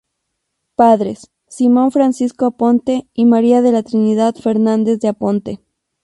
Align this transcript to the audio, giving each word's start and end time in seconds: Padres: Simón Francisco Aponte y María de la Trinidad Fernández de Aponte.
Padres: 0.75 1.29
Simón 1.47 1.91
Francisco 1.91 2.47
Aponte 2.47 3.07
y 3.13 3.25
María 3.25 3.61
de 3.61 3.71
la 3.71 3.83
Trinidad 3.83 4.33
Fernández 4.33 4.99
de 4.99 5.09
Aponte. 5.09 5.59